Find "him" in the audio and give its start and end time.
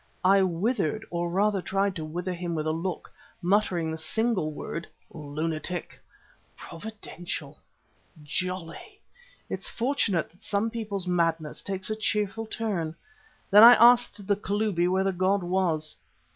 2.33-2.55